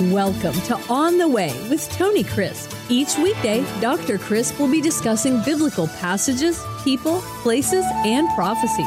[0.00, 2.74] Welcome to On the Way with Tony Crisp.
[2.88, 4.16] Each weekday, Dr.
[4.16, 8.86] Crisp will be discussing biblical passages, people, places, and prophecies.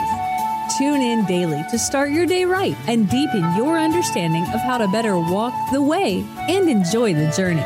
[0.75, 4.87] Tune in daily to start your day right and deepen your understanding of how to
[4.87, 7.61] better walk the way and enjoy the journey.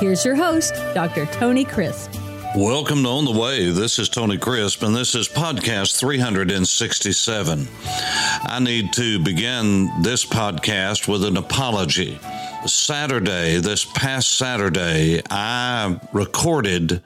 [0.00, 1.26] Here's your host, Dr.
[1.26, 2.12] Tony Crisp.
[2.56, 3.70] Welcome to On the Way.
[3.70, 7.68] This is Tony Crisp, and this is podcast 367.
[8.42, 12.18] I need to begin this podcast with an apology.
[12.66, 17.02] Saturday, this past Saturday, I recorded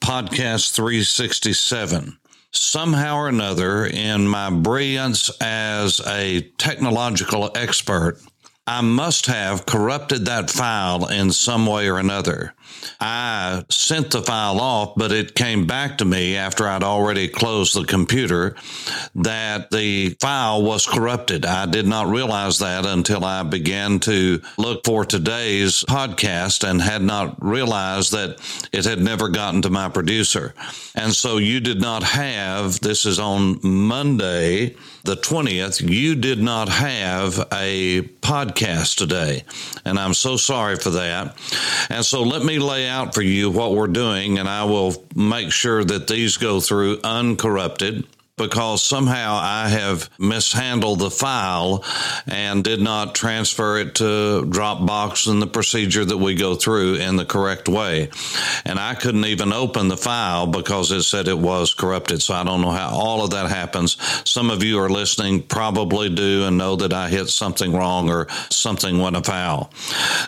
[0.00, 2.16] podcast 367.
[2.52, 8.20] Somehow or another, in my brilliance as a technological expert,
[8.66, 12.54] I must have corrupted that file in some way or another.
[13.00, 17.74] I sent the file off, but it came back to me after I'd already closed
[17.74, 18.54] the computer
[19.16, 21.44] that the file was corrupted.
[21.44, 27.02] I did not realize that until I began to look for today's podcast and had
[27.02, 28.38] not realized that
[28.72, 30.54] it had never gotten to my producer.
[30.94, 36.68] And so you did not have, this is on Monday, the 20th, you did not
[36.68, 38.49] have a podcast
[38.94, 39.44] today.
[39.84, 41.36] And I'm so sorry for that.
[41.88, 45.52] And so let me lay out for you what we're doing, and I will make
[45.52, 48.06] sure that these go through uncorrupted
[48.40, 51.84] because somehow I have mishandled the file
[52.26, 57.16] and did not transfer it to Dropbox and the procedure that we go through in
[57.16, 58.08] the correct way.
[58.64, 62.22] And I couldn't even open the file because it said it was corrupted.
[62.22, 63.98] So I don't know how all of that happens.
[64.28, 68.26] Some of you are listening probably do and know that I hit something wrong or
[68.48, 69.70] something went afoul.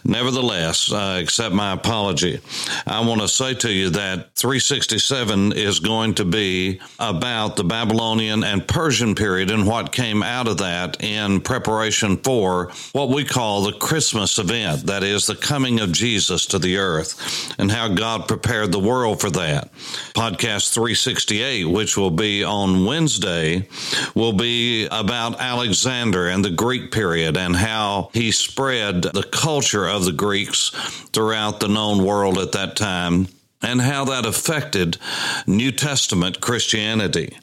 [0.05, 2.41] Nevertheless, uh, accept my apology.
[2.87, 8.02] I want to say to you that 367 is going to be about the Babylon
[8.03, 13.23] Babylonian and Persian period and what came out of that in preparation for what we
[13.23, 17.87] call the Christmas event, that is, the coming of Jesus to the earth, and how
[17.87, 19.73] God prepared the world for that.
[20.15, 23.69] Podcast 368, which will be on Wednesday,
[24.17, 30.05] will be about Alexander and the Greek period and how he spread the culture of
[30.05, 30.71] the Greeks
[31.13, 33.29] throughout the known world at that time
[33.63, 34.99] and how that affected
[35.47, 37.37] New Testament Christianity.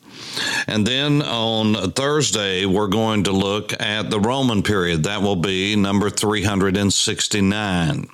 [0.68, 5.04] And then on Thursday, we're going to look at the Roman period.
[5.04, 8.10] That will be number 369.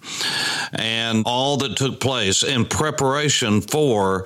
[0.73, 4.25] And all that took place in preparation for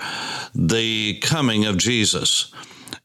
[0.56, 2.52] the coming of Jesus.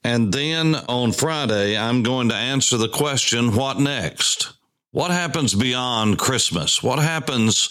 [0.02, 4.53] And then on Friday, I'm going to answer the question what next?
[4.94, 6.80] What happens beyond Christmas?
[6.80, 7.68] What happens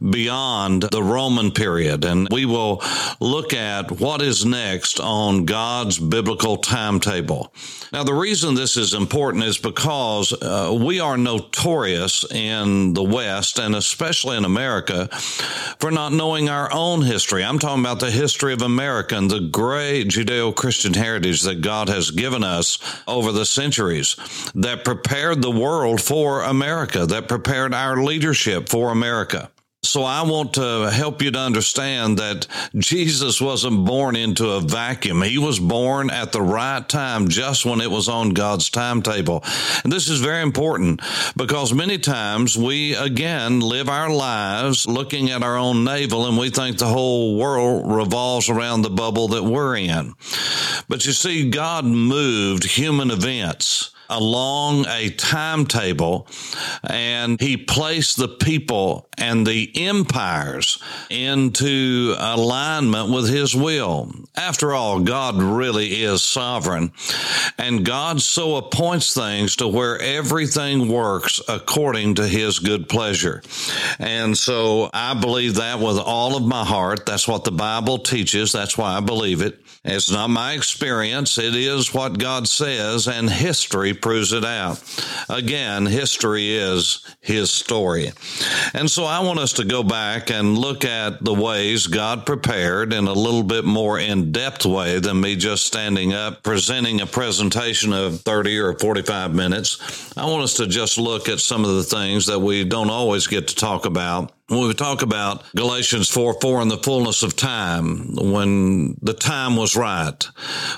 [0.00, 2.06] beyond the Roman period?
[2.06, 2.82] And we will
[3.20, 7.52] look at what is next on God's biblical timetable.
[7.92, 13.58] Now, the reason this is important is because uh, we are notorious in the West
[13.58, 15.08] and especially in America
[15.78, 17.44] for not knowing our own history.
[17.44, 21.90] I'm talking about the history of America and the great Judeo Christian heritage that God
[21.90, 24.16] has given us over the centuries
[24.54, 26.53] that prepared the world for America,
[27.06, 29.50] that prepared our leadership for America.
[29.84, 35.20] So I want to help you to understand that Jesus wasn't born into a vacuum.
[35.22, 39.44] He was born at the right time, just when it was on God's timetable.
[39.84, 41.02] And this is very important
[41.36, 46.48] because many times we again live our lives looking at our own navel and we
[46.48, 50.14] think the whole world revolves around the bubble that we're in.
[50.88, 56.26] But you see, God moved human events along a timetable
[56.84, 64.12] and he placed the people and the empires into alignment with his will.
[64.36, 66.92] After all, God really is sovereign
[67.58, 73.42] and God so appoints things to where everything works according to his good pleasure.
[73.98, 77.06] And so I believe that with all of my heart.
[77.06, 78.52] That's what the Bible teaches.
[78.52, 79.60] That's why I believe it.
[79.84, 81.36] It's not my experience.
[81.36, 84.82] It is what God says and history proves it out.
[85.28, 88.12] Again, history is his story.
[88.72, 92.92] And so I want us to go back and look at the ways God prepared
[92.92, 97.06] in a little bit more in depth way than me just standing up presenting a
[97.06, 100.12] presentation of 30 or 45 minutes.
[100.16, 103.26] I want us to just look at some of the things that we don't always
[103.26, 107.34] get to talk about when we talk about Galatians 4 4 in the fullness of
[107.34, 110.22] time, when the time was right,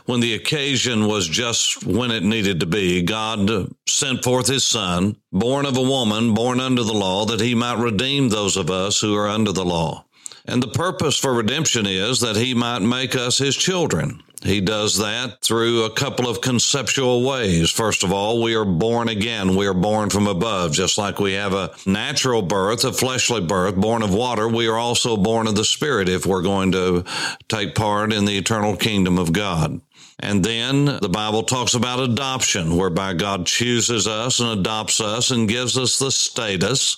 [0.05, 5.17] when the occasion was just when it needed to be, God sent forth his son,
[5.33, 9.01] born of a woman, born under the law, that he might redeem those of us
[9.01, 10.05] who are under the law.
[10.45, 14.23] And the purpose for redemption is that he might make us his children.
[14.43, 17.71] He does that through a couple of conceptual ways.
[17.71, 19.57] First of all, we are born again.
[19.57, 20.73] We are born from above.
[20.73, 24.79] Just like we have a natural birth, a fleshly birth, born of water, we are
[24.79, 27.05] also born of the Spirit if we're going to
[27.49, 29.81] take part in the eternal kingdom of God.
[30.19, 35.49] And then the Bible talks about adoption, whereby God chooses us and adopts us and
[35.49, 36.97] gives us the status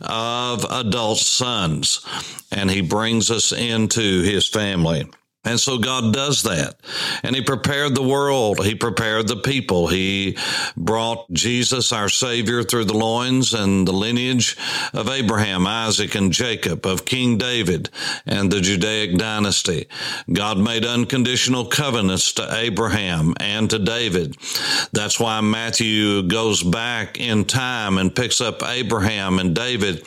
[0.00, 2.06] of adult sons.
[2.50, 5.06] And he brings us into his family.
[5.46, 6.76] And so God does that.
[7.22, 8.64] And He prepared the world.
[8.64, 9.86] He prepared the people.
[9.86, 10.36] He
[10.76, 14.56] brought Jesus, our Savior, through the loins and the lineage
[14.92, 17.90] of Abraham, Isaac, and Jacob, of King David
[18.26, 19.86] and the Judaic dynasty.
[20.32, 24.36] God made unconditional covenants to Abraham and to David.
[24.92, 30.04] That's why Matthew goes back in time and picks up Abraham and David.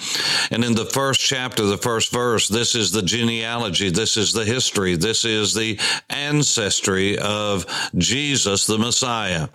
[0.51, 3.89] And in the first chapter, the first verse, this is the genealogy.
[3.89, 4.95] This is the history.
[4.95, 5.79] This is the
[6.09, 7.65] ancestry of
[7.95, 9.49] Jesus, the Messiah,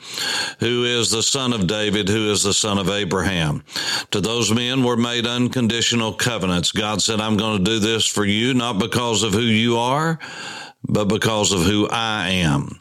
[0.61, 3.65] who is the son of David, who is the son of Abraham.
[4.13, 6.73] To those men were made unconditional covenants.
[6.73, 10.19] God said, I'm going to do this for you, not because of who you are,
[10.87, 12.79] but because of who I am.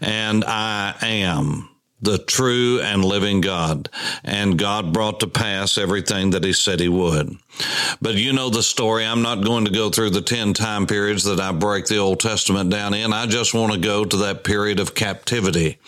[0.00, 1.68] And I am
[2.06, 3.90] the true and living God.
[4.24, 7.36] And God brought to pass everything that he said he would.
[8.00, 9.04] But you know the story.
[9.04, 12.20] I'm not going to go through the 10 time periods that I break the Old
[12.20, 13.12] Testament down in.
[13.12, 15.78] I just want to go to that period of captivity.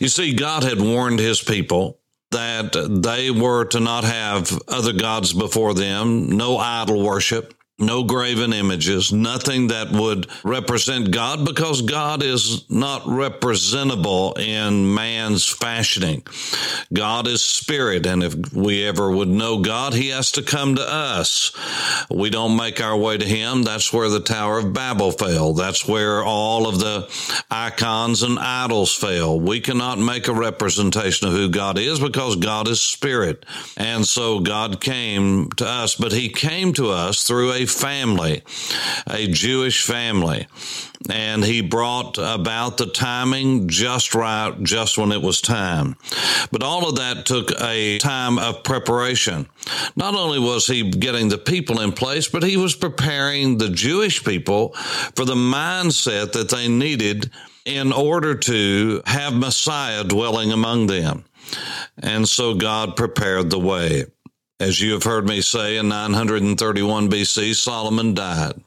[0.00, 2.00] You see, God had warned his people
[2.32, 2.72] that
[3.02, 9.12] they were to not have other gods before them, no idol worship no graven images,
[9.12, 16.22] nothing that would represent God because God is not representable in man's fashioning.
[16.92, 20.88] God is spirit, and if we ever would know God, he has to come to
[20.88, 21.50] us.
[22.08, 23.64] We don't make our way to him.
[23.64, 25.52] That's where the Tower of Babel fell.
[25.52, 27.08] That's where all of the
[27.50, 29.40] icons and idols fell.
[29.40, 33.44] We cannot make a representation of who God is because God is spirit.
[33.76, 38.42] And so God came to us, but he came to us through a family,
[39.06, 40.46] a Jewish family.
[41.10, 45.96] And he brought about the timing just right, just when it was time.
[46.50, 49.46] But all of that took a time of preparation.
[49.96, 54.24] Not only was he getting the people in place, but he was preparing the Jewish
[54.24, 54.70] people
[55.14, 57.30] for the mindset that they needed
[57.64, 61.24] in order to have Messiah dwelling among them.
[61.98, 64.06] And so God prepared the way.
[64.64, 68.63] As you have heard me say, in 931 BC, Solomon died.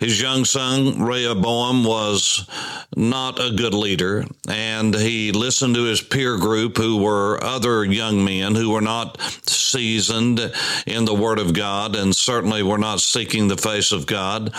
[0.00, 2.46] His young son, Rehoboam, was
[2.94, 8.24] not a good leader, and he listened to his peer group, who were other young
[8.24, 10.52] men who were not seasoned
[10.86, 14.52] in the Word of God and certainly were not seeking the face of God.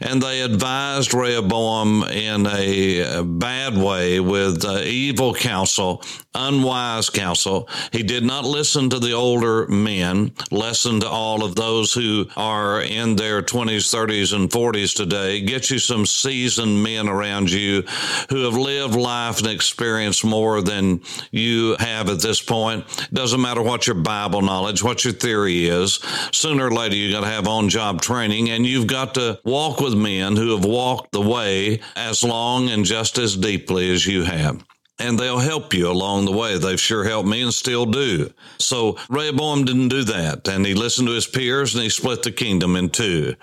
[0.00, 6.02] And they advised Rehoboam in a bad way with uh, evil counsel,
[6.34, 7.68] unwise counsel.
[7.92, 12.80] He did not listen to the older men, listen to all of those who are
[12.80, 15.40] in their 20s, 30s, and 40s 40s today.
[15.40, 17.82] Get you some seasoned men around you
[18.28, 21.00] who have lived life and experienced more than
[21.30, 22.84] you have at this point.
[23.12, 26.00] Doesn't matter what your Bible knowledge, what your theory is.
[26.32, 29.80] Sooner or later, you got to have on job training and you've got to walk
[29.80, 34.24] with men who have walked the way as long and just as deeply as you
[34.24, 34.64] have
[35.00, 36.56] and they'll help you along the way.
[36.56, 38.32] They've sure helped me and still do.
[38.58, 40.46] So Rehoboam didn't do that.
[40.46, 43.34] And he listened to his peers and he split the kingdom in two.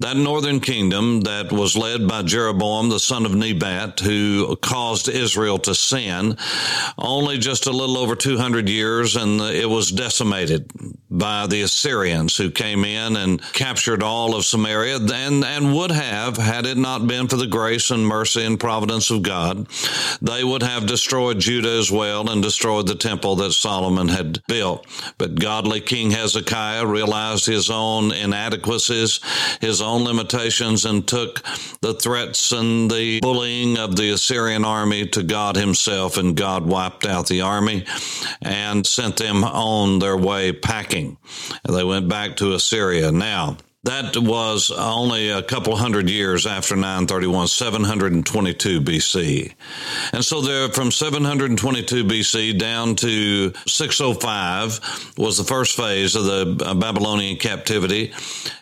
[0.00, 5.58] That northern kingdom that was led by Jeroboam, the son of Nebat, who caused Israel
[5.60, 6.36] to sin,
[6.98, 10.70] only just a little over 200 years and it was decimated
[11.10, 16.36] by the Assyrians who came in and captured all of Samaria and, and would have,
[16.36, 19.66] had it not been for the grace and mercy and providence of God,
[20.20, 24.42] they would have have destroyed Judah as well and destroyed the temple that Solomon had
[24.46, 24.86] built.
[25.18, 29.20] But godly King Hezekiah realized his own inadequacies,
[29.60, 31.42] his own limitations, and took
[31.80, 37.06] the threats and the bullying of the Assyrian army to God himself, and God wiped
[37.06, 37.84] out the army
[38.42, 41.16] and sent them on their way packing.
[41.68, 43.12] They went back to Assyria.
[43.12, 49.52] Now, that was only a couple hundred years after 931, 722 BC.
[50.12, 56.74] And so there, from 722 BC down to 605 was the first phase of the
[56.78, 58.12] Babylonian captivity.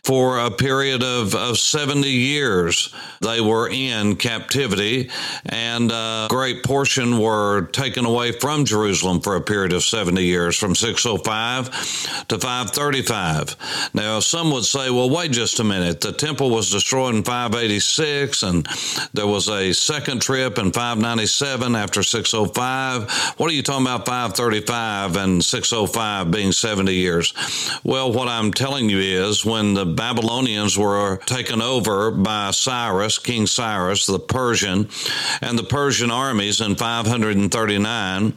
[0.04, 2.92] For a period of, of 70 years.
[3.20, 5.10] They were in captivity,
[5.46, 10.56] and a great portion were taken away from Jerusalem for a period of 70 years,
[10.56, 13.90] from 605 to 535.
[13.94, 16.00] Now, some would say, well, wait just a minute.
[16.00, 18.66] The temple was destroyed in 586, and
[19.14, 23.36] there was a second trip in 597 after 605.
[23.38, 27.32] What are you talking about 535 and 605 being 70 years?
[27.84, 33.46] Well, what I'm telling you is when the Babylonians were taken over by Cyrus, King
[33.46, 34.88] Cyrus, the Persian,
[35.40, 38.34] and the Persian armies in 539.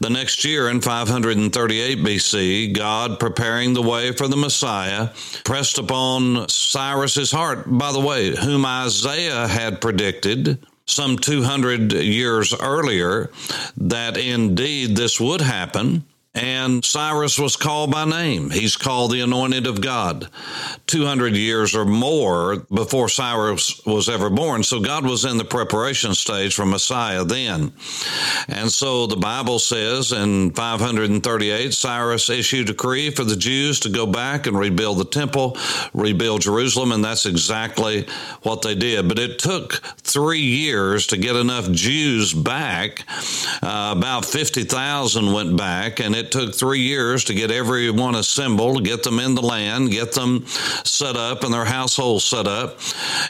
[0.00, 5.10] The next year, in 538 BC, God, preparing the way for the Messiah,
[5.44, 13.30] pressed upon Cyrus's heart, by the way, whom Isaiah had predicted some 200 years earlier
[13.76, 18.50] that indeed this would happen and Cyrus was called by name.
[18.50, 20.28] He's called the anointed of God
[20.86, 24.62] 200 years or more before Cyrus was ever born.
[24.62, 27.72] So God was in the preparation stage for Messiah then.
[28.48, 33.90] And so the Bible says in 538, Cyrus issued a decree for the Jews to
[33.90, 35.58] go back and rebuild the temple,
[35.92, 38.06] rebuild Jerusalem, and that's exactly
[38.42, 39.06] what they did.
[39.08, 43.04] But it took three years to get enough Jews back.
[43.62, 48.84] Uh, about 50,000 went back, and it it took three years to get everyone assembled,
[48.84, 50.46] get them in the land, get them
[50.84, 52.78] set up and their households set up.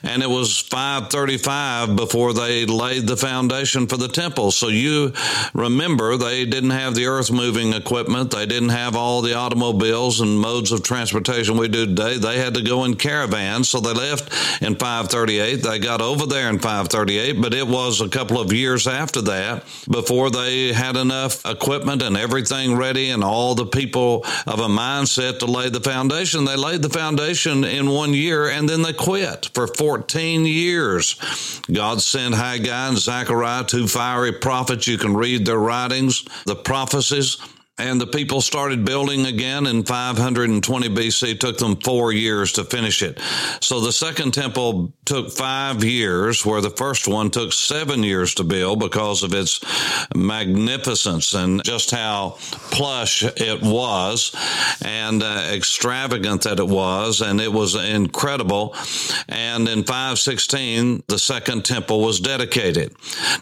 [0.03, 4.51] And it was 535 before they laid the foundation for the temple.
[4.51, 5.13] So you
[5.55, 8.31] remember they didn't have the earth moving equipment.
[8.31, 12.19] They didn't have all the automobiles and modes of transportation we do today.
[12.19, 13.71] They had to go in caravans.
[13.71, 15.57] So they left in 538.
[15.63, 19.65] They got over there in 538, but it was a couple of years after that
[19.89, 25.39] before they had enough equipment and everything ready and all the people of a mindset
[25.39, 26.45] to lay the foundation.
[26.45, 31.15] They laid the foundation in one year and then they quit for 14 years.
[31.71, 34.89] God sent Haggai and Zechariah, two fiery prophets.
[34.89, 37.39] You can read their writings, the prophecies
[37.83, 41.33] and the people started building again in 520 BC.
[41.33, 43.21] It took them four years to finish it.
[43.61, 48.45] So the second temple took five years, where the first one took seven years to
[48.45, 49.61] build because of its
[50.15, 52.37] magnificence and just how
[52.71, 54.33] plush it was
[54.85, 57.21] and uh, extravagant that it was.
[57.21, 58.77] And it was incredible.
[59.29, 62.95] And in 516, the second temple was dedicated.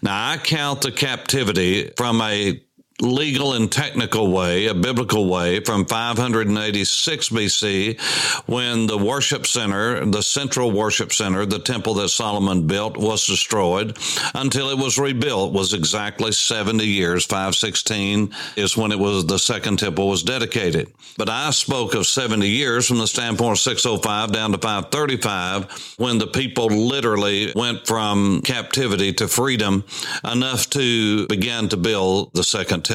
[0.02, 2.62] Now I count the captivity from a
[3.00, 8.00] legal and technical way, a biblical way, from 586 BC
[8.46, 13.96] when the worship center, the central worship center, the temple that Solomon built was destroyed
[14.34, 17.24] until it was rebuilt was exactly 70 years.
[17.24, 20.92] 516 is when it was the second temple was dedicated.
[21.16, 26.18] But I spoke of 70 years from the standpoint of 605 down to 535 when
[26.18, 29.84] the people literally went from captivity to freedom
[30.24, 32.89] enough to begin to build the second temple.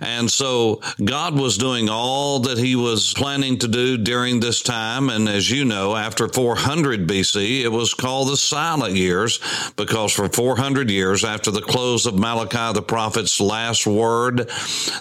[0.00, 5.10] And so God was doing all that he was planning to do during this time.
[5.10, 9.40] And as you know, after 400 BC, it was called the silent years
[9.76, 14.50] because for 400 years after the close of Malachi, the prophet's last word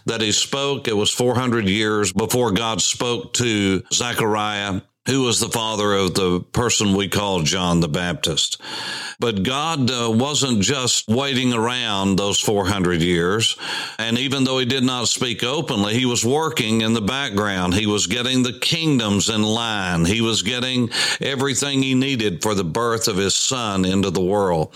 [0.05, 5.49] that he spoke, it was 400 years before God spoke to Zechariah who was the
[5.49, 8.61] father of the person we call John the Baptist.
[9.21, 13.57] But God uh, wasn't just waiting around those 400 years.
[13.97, 17.73] And even though he did not speak openly, he was working in the background.
[17.73, 20.05] He was getting the kingdoms in line.
[20.05, 24.73] He was getting everything he needed for the birth of his son into the world.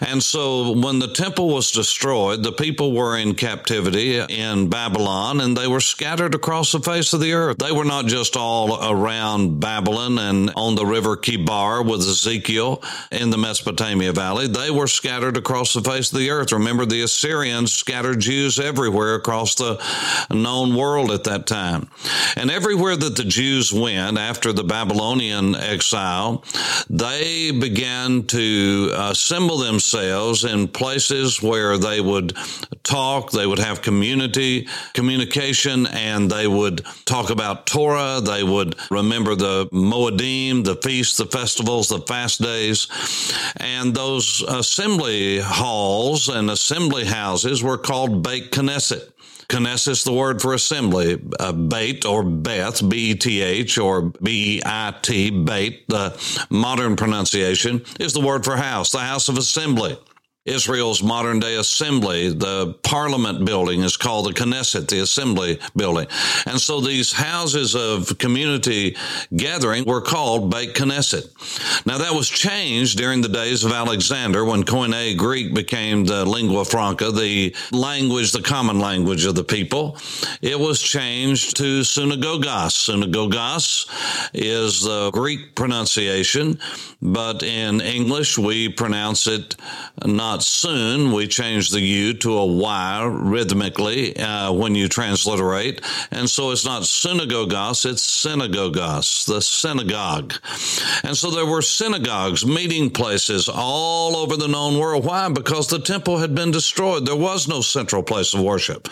[0.00, 5.56] And so when the temple was destroyed, the people were in captivity in Babylon and
[5.56, 7.58] they were scattered across the face of the earth.
[7.58, 13.30] They were not just all around Babylon and on the river Chebar with Ezekiel in
[13.30, 16.50] the Mesopotamia Mesopotamia Valley, they were scattered across the face of the earth.
[16.50, 19.78] Remember, the Assyrians scattered Jews everywhere across the
[20.30, 21.90] known world at that time.
[22.36, 26.42] And everywhere that the Jews went after the Babylonian exile,
[26.88, 32.34] they began to assemble themselves in places where they would
[32.82, 38.22] talk, they would have community, communication, and they would talk about Torah.
[38.22, 42.86] They would remember the Moedim, the feasts, the festivals, the fast days.
[43.66, 49.10] And those assembly halls and assembly houses were called Beit Knesset.
[49.48, 51.20] Knesset is the word for assembly.
[51.40, 58.56] Uh, Beit or Beth, B-E-T-H or B-E-I-T, Beit, the modern pronunciation, is the word for
[58.56, 59.98] house, the house of assembly.
[60.46, 62.30] Israel's modern day assembly.
[62.30, 66.06] The parliament building is called the Knesset, the assembly building.
[66.46, 68.96] And so these houses of community
[69.36, 71.26] gathering were called Beit Knesset.
[71.86, 76.64] Now that was changed during the days of Alexander when Koine Greek became the lingua
[76.64, 79.98] franca, the language, the common language of the people.
[80.40, 82.86] It was changed to synagogos.
[82.86, 83.86] Synagogos
[84.32, 86.58] is the Greek pronunciation,
[87.02, 89.56] but in English we pronounce it
[90.04, 91.12] not soon.
[91.12, 95.82] We change the U to a Y rhythmically uh, when you transliterate.
[96.10, 100.34] And so it's not synagogos, it's synagogos, the synagogue.
[101.04, 105.04] And so there were synagogues, meeting places all over the known world.
[105.04, 105.28] Why?
[105.28, 107.06] Because the temple had been destroyed.
[107.06, 108.88] There was no central place of worship.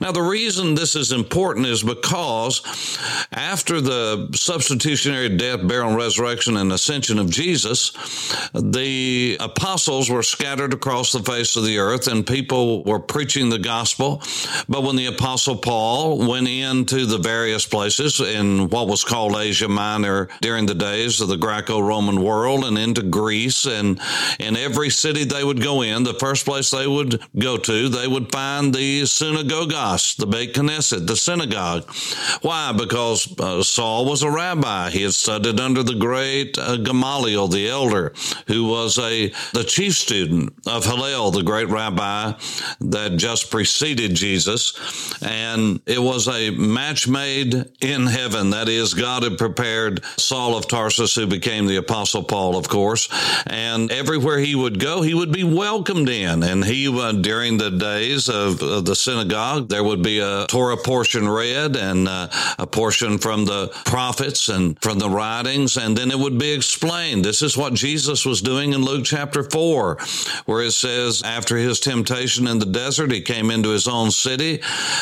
[0.00, 2.62] Now, the reason this is important is because
[3.32, 7.92] after the substitutionary death, burial, and resurrection and ascension of Jesus,
[8.54, 13.50] the apostles were scattered across across the face of the earth and people were preaching
[13.50, 14.22] the gospel.
[14.70, 19.68] But when the apostle Paul went into the various places in what was called Asia
[19.68, 24.00] Minor during the days of the Greco-Roman world and into Greece and
[24.40, 28.08] in every city they would go in, the first place they would go to, they
[28.08, 31.84] would find the synagogos, the Beit Knesset, the synagogue.
[32.40, 32.72] Why?
[32.72, 34.88] Because uh, Saul was a rabbi.
[34.88, 38.14] He had studied under the great uh, Gamaliel, the elder,
[38.46, 42.32] who was a the chief student of Hillel, the great rabbi
[42.80, 44.74] that just preceded Jesus.
[45.22, 48.50] And it was a match made in heaven.
[48.50, 53.08] That is, God had prepared Saul of Tarsus, who became the Apostle Paul, of course.
[53.46, 56.42] And everywhere he would go, he would be welcomed in.
[56.42, 60.76] And he, uh, during the days of, of, the synagogue, there would be a Torah
[60.76, 65.76] portion read and uh, a portion from the prophets and from the writings.
[65.76, 67.24] And then it would be explained.
[67.24, 69.98] This is what Jesus was doing in Luke chapter 4,
[70.46, 74.60] where it says, after his temptation in the desert, he came into his own city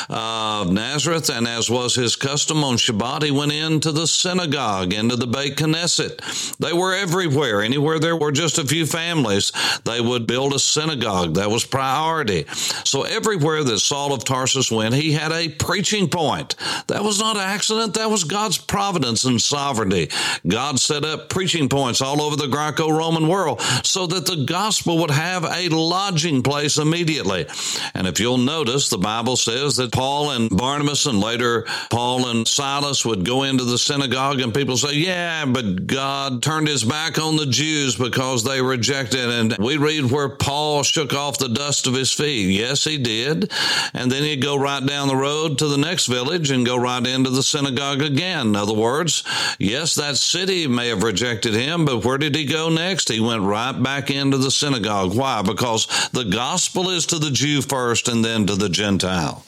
[0.08, 5.16] of Nazareth, and as was his custom on Shabbat, he went into the synagogue, into
[5.16, 6.56] the Beit Knesset.
[6.58, 7.62] They were everywhere.
[7.62, 9.52] Anywhere there were just a few families,
[9.84, 11.34] they would build a synagogue.
[11.34, 12.46] That was priority.
[12.84, 16.54] So everywhere that Saul of Tarsus went, he had a preaching point.
[16.88, 17.94] That was not accident.
[17.94, 20.10] That was God's providence and sovereignty.
[20.46, 25.10] God set up preaching points all over the Greco-Roman world so that the gospel would
[25.10, 27.46] have a lodging place immediately.
[27.94, 32.46] And if you'll notice, the Bible says that Paul and Barnabas and later Paul and
[32.46, 37.18] Silas would go into the synagogue and people say, yeah, but God turned his back
[37.18, 39.28] on the Jews because they rejected.
[39.30, 42.50] And we read where Paul shook off the dust of his feet.
[42.50, 43.52] Yes, he did.
[43.94, 47.06] And then he'd go right down the road to the next village and go right
[47.06, 48.48] into the synagogue again.
[48.48, 49.24] In other words,
[49.58, 53.08] yes, that city may have rejected him, but where did he go next?
[53.08, 55.14] He went right back into the synagogue.
[55.36, 55.42] Why?
[55.42, 59.44] Because the gospel is to the Jew first and then to the Gentile.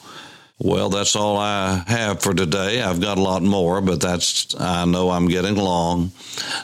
[0.59, 2.81] Well, that's all I have for today.
[2.81, 6.11] I've got a lot more, but that's, I know I'm getting long.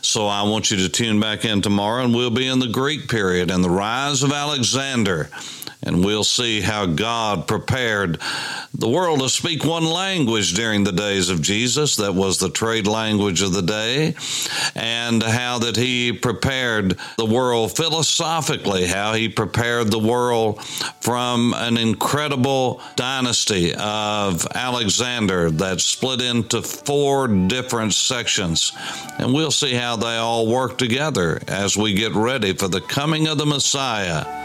[0.02, 3.10] So I want you to tune back in tomorrow and we'll be in the Greek
[3.10, 5.30] period and the rise of Alexander
[5.86, 8.20] and we'll see how God prepared
[8.74, 11.96] the world to speak one language during the days of Jesus.
[11.98, 14.16] That was the trade language of the day.
[14.76, 20.64] And how that he prepared the world philosophically, how he prepared the world
[21.00, 28.74] from an incredible dynasty of Alexander that split into four different sections.
[29.20, 33.28] And we'll see how they all work together as we get ready for the coming
[33.28, 34.45] of the Messiah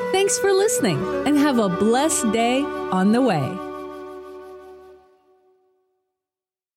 [0.11, 3.70] Thanks for listening and have a blessed day on the way.